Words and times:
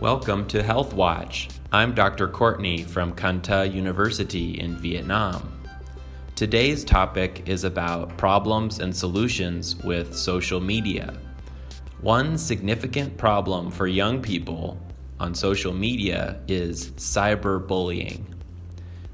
Welcome 0.00 0.48
to 0.48 0.60
Health 0.60 0.92
Watch. 0.92 1.48
I'm 1.70 1.94
Dr. 1.94 2.26
Courtney 2.26 2.82
from 2.82 3.14
Can 3.14 3.40
Tho 3.40 3.62
University 3.62 4.58
in 4.58 4.76
Vietnam. 4.76 5.62
Today's 6.34 6.82
topic 6.82 7.48
is 7.48 7.62
about 7.62 8.16
problems 8.16 8.80
and 8.80 8.94
solutions 8.94 9.76
with 9.76 10.16
social 10.16 10.58
media. 10.58 11.14
One 12.00 12.36
significant 12.36 13.16
problem 13.16 13.70
for 13.70 13.86
young 13.86 14.20
people 14.20 14.80
on 15.20 15.32
social 15.32 15.72
media 15.72 16.40
is 16.48 16.90
cyberbullying. 16.92 18.24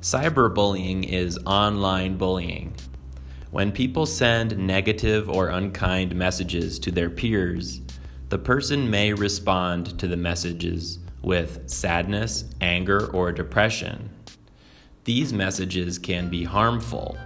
Cyberbullying 0.00 1.06
is 1.06 1.38
online 1.44 2.16
bullying. 2.16 2.74
When 3.50 3.70
people 3.70 4.06
send 4.06 4.56
negative 4.56 5.28
or 5.28 5.48
unkind 5.48 6.14
messages 6.14 6.78
to 6.78 6.90
their 6.90 7.10
peers, 7.10 7.82
the 8.30 8.38
person 8.38 8.88
may 8.88 9.12
respond 9.12 9.98
to 9.98 10.06
the 10.06 10.16
messages 10.16 11.00
with 11.20 11.68
sadness, 11.68 12.44
anger, 12.60 13.10
or 13.12 13.32
depression. 13.32 14.08
These 15.02 15.32
messages 15.32 15.98
can 15.98 16.30
be 16.30 16.44
harmful. 16.44 17.18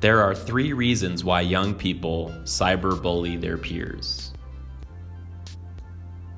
There 0.00 0.22
are 0.22 0.34
three 0.34 0.72
reasons 0.72 1.24
why 1.24 1.42
young 1.42 1.74
people 1.74 2.32
cyberbully 2.44 3.38
their 3.38 3.58
peers. 3.58 4.32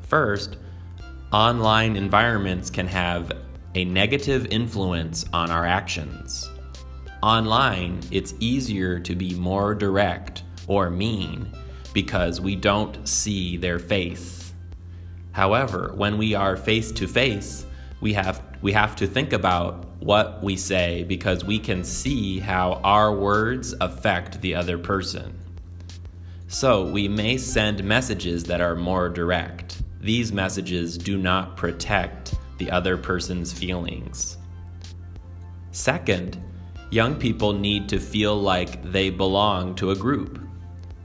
First, 0.00 0.56
online 1.32 1.94
environments 1.94 2.70
can 2.70 2.88
have 2.88 3.30
a 3.76 3.84
negative 3.84 4.46
influence 4.46 5.24
on 5.32 5.48
our 5.52 5.64
actions. 5.64 6.50
Online, 7.22 8.00
it's 8.10 8.34
easier 8.40 8.98
to 8.98 9.14
be 9.14 9.34
more 9.36 9.76
direct 9.76 10.42
or 10.66 10.90
mean 10.90 11.52
because 11.92 12.40
we 12.40 12.56
don't 12.56 13.08
see 13.08 13.56
their 13.56 13.78
face. 13.78 14.52
However, 15.32 15.92
when 15.94 16.18
we 16.18 16.34
are 16.34 16.56
face 16.56 16.92
to 16.92 17.06
face, 17.06 17.64
we 18.00 18.12
have 18.14 18.42
we 18.62 18.72
have 18.72 18.96
to 18.96 19.06
think 19.06 19.32
about 19.32 19.86
what 20.00 20.42
we 20.42 20.56
say 20.56 21.04
because 21.04 21.44
we 21.44 21.58
can 21.58 21.84
see 21.84 22.38
how 22.38 22.74
our 22.84 23.14
words 23.14 23.74
affect 23.80 24.40
the 24.40 24.54
other 24.54 24.78
person. 24.78 25.38
So, 26.48 26.84
we 26.84 27.06
may 27.06 27.36
send 27.36 27.84
messages 27.84 28.44
that 28.44 28.60
are 28.60 28.74
more 28.74 29.08
direct. 29.08 29.82
These 30.00 30.32
messages 30.32 30.98
do 30.98 31.16
not 31.16 31.56
protect 31.56 32.34
the 32.58 32.70
other 32.70 32.96
person's 32.96 33.52
feelings. 33.52 34.36
Second, 35.70 36.42
young 36.90 37.14
people 37.14 37.52
need 37.52 37.88
to 37.88 38.00
feel 38.00 38.36
like 38.36 38.82
they 38.82 39.10
belong 39.10 39.76
to 39.76 39.92
a 39.92 39.96
group. 39.96 40.40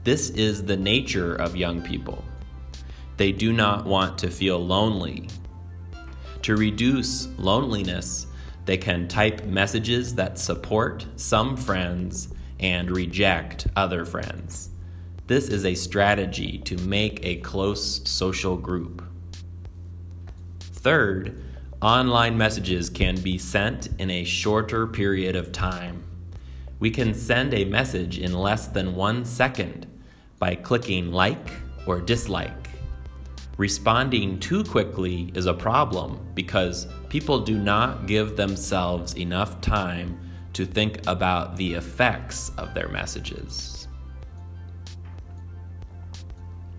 This 0.06 0.30
is 0.30 0.62
the 0.62 0.76
nature 0.76 1.34
of 1.34 1.56
young 1.56 1.82
people. 1.82 2.22
They 3.16 3.32
do 3.32 3.52
not 3.52 3.86
want 3.86 4.16
to 4.18 4.30
feel 4.30 4.64
lonely. 4.64 5.28
To 6.42 6.54
reduce 6.54 7.26
loneliness, 7.38 8.28
they 8.66 8.76
can 8.76 9.08
type 9.08 9.46
messages 9.46 10.14
that 10.14 10.38
support 10.38 11.04
some 11.16 11.56
friends 11.56 12.28
and 12.60 12.88
reject 12.88 13.66
other 13.74 14.04
friends. 14.04 14.70
This 15.26 15.48
is 15.48 15.66
a 15.66 15.74
strategy 15.74 16.58
to 16.58 16.76
make 16.86 17.26
a 17.26 17.38
close 17.38 18.08
social 18.08 18.56
group. 18.56 19.02
Third, 20.60 21.42
online 21.82 22.38
messages 22.38 22.88
can 22.88 23.20
be 23.22 23.38
sent 23.38 23.88
in 23.98 24.10
a 24.10 24.22
shorter 24.22 24.86
period 24.86 25.34
of 25.34 25.50
time. 25.50 26.04
We 26.78 26.92
can 26.92 27.12
send 27.12 27.52
a 27.54 27.64
message 27.64 28.20
in 28.20 28.32
less 28.32 28.68
than 28.68 28.94
one 28.94 29.24
second 29.24 29.88
by 30.38 30.54
clicking 30.54 31.12
like 31.12 31.50
or 31.86 32.00
dislike. 32.00 32.70
Responding 33.56 34.38
too 34.38 34.62
quickly 34.64 35.32
is 35.34 35.46
a 35.46 35.54
problem 35.54 36.20
because 36.34 36.86
people 37.08 37.40
do 37.40 37.58
not 37.58 38.06
give 38.06 38.36
themselves 38.36 39.16
enough 39.16 39.60
time 39.62 40.20
to 40.52 40.66
think 40.66 41.06
about 41.06 41.56
the 41.56 41.74
effects 41.74 42.50
of 42.58 42.74
their 42.74 42.88
messages. 42.88 43.88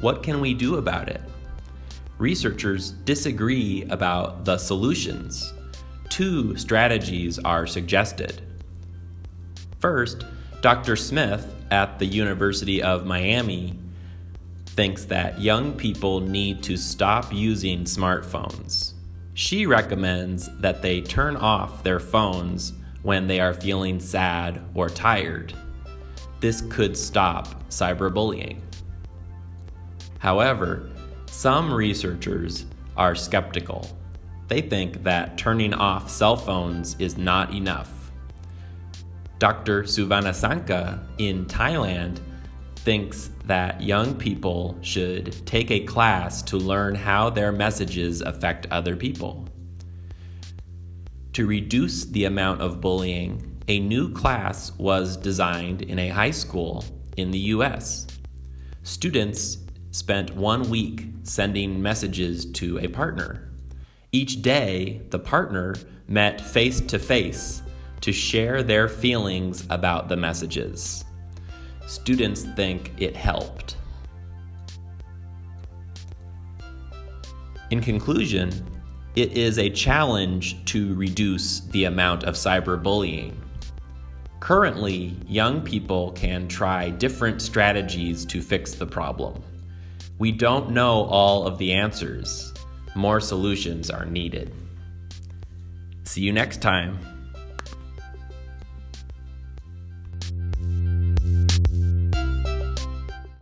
What 0.01 0.22
can 0.22 0.39
we 0.39 0.53
do 0.53 0.75
about 0.75 1.09
it? 1.09 1.22
Researchers 2.19 2.91
disagree 2.91 3.84
about 3.89 4.45
the 4.45 4.57
solutions. 4.57 5.53
Two 6.09 6.56
strategies 6.57 7.39
are 7.39 7.66
suggested. 7.66 8.41
First, 9.79 10.25
Dr. 10.62 10.95
Smith 10.95 11.53
at 11.69 12.00
the 12.00 12.06
University 12.06 12.81
of 12.81 13.06
Miami 13.06 13.78
thinks 14.66 15.06
that 15.06 15.40
young 15.40 15.72
people 15.73 16.19
need 16.19 16.63
to 16.63 16.78
stop 16.78 17.31
using 17.31 17.84
smartphones. 17.84 18.94
She 19.35 19.68
recommends 19.68 20.50
that 20.59 20.81
they 20.81 21.01
turn 21.01 21.35
off 21.35 21.84
their 21.84 22.00
phones 22.00 22.73
when 23.03 23.28
they 23.28 23.40
are 23.40 23.53
feeling 23.53 24.00
sad 24.00 24.59
or 24.73 24.90
tired. 24.90 25.53
This 26.40 26.62
could 26.69 26.97
stop 26.97 27.69
cyberbullying. 27.69 28.59
However, 30.18 30.89
some 31.28 31.72
researchers 31.72 32.66
are 32.95 33.13
skeptical. 33.13 33.88
They 34.47 34.62
think 34.62 35.03
that 35.03 35.38
turning 35.38 35.75
off 35.75 36.09
cell 36.09 36.35
phones 36.35 36.95
is 36.97 37.16
not 37.16 37.53
enough. 37.53 37.97
Dr. 39.40 39.84
Suvanasanka 39.84 41.00
in 41.20 41.46
Thailand 41.46 42.20
thinks 42.78 43.30
that 43.46 43.81
young 43.81 44.16
people 44.16 44.78
should 44.81 45.46
take 45.46 45.70
a 45.70 45.81
class 45.81 46.42
to 46.44 46.58
learn 46.58 46.96
how 46.96 47.30
their 47.30 47.52
messages 47.52 48.22
affect 48.22 48.66
other 48.72 48.96
people. 48.96 49.48
To 51.34 51.46
reduce 51.46 52.06
the 52.06 52.25
amount 52.25 52.62
of 52.62 52.81
bullying, 52.81 53.62
a 53.68 53.80
new 53.80 54.12
class 54.12 54.72
was 54.78 55.18
designed 55.18 55.84
in 55.84 56.00
a 56.00 56.08
high 56.08 56.31
school 56.31 56.84
in 57.16 57.30
the 57.30 57.52
US. 57.56 58.08
Students 58.84 59.58
spent 59.92 60.36
one 60.36 60.69
week 60.69 61.06
sending 61.24 61.81
messages 61.81 62.46
to 62.54 62.80
a 62.80 62.88
partner. 62.88 63.52
Each 64.12 64.42
day, 64.42 65.02
the 65.09 65.19
partner 65.19 65.75
met 66.08 66.40
face 66.40 66.80
to 66.81 66.98
face 66.98 67.62
to 68.02 68.12
share 68.12 68.63
their 68.63 68.88
feelings 68.88 69.66
about 69.69 70.09
the 70.09 70.18
messages. 70.18 71.03
Students 71.88 72.44
think 72.44 72.91
it 72.97 73.16
helped. 73.16 73.78
In 77.69 77.81
conclusion, 77.81 78.52
it 79.16 79.34
is 79.34 79.57
a 79.57 79.69
challenge 79.69 80.63
to 80.66 80.94
reduce 80.96 81.62
the 81.62 81.86
amount 81.86 82.24
of 82.24 82.36
cyberbullying. 82.36 83.34
Currently, 84.40 85.18
young 85.28 85.62
people 85.62 86.12
can 86.12 86.47
try 86.47 86.91
different 86.91 87.41
strategies 87.41 88.25
to 88.25 88.41
fix 88.41 88.75
the 88.75 88.86
problem. 88.86 89.41
We 90.19 90.31
don't 90.31 90.69
know 90.69 91.03
all 91.06 91.46
of 91.46 91.57
the 91.57 91.74
answers. 91.74 92.53
More 92.96 93.19
solutions 93.19 93.90
are 93.90 94.06
needed. 94.06 94.53
See 96.03 96.22
you 96.22 96.31
next 96.31 96.62
time. 96.62 97.16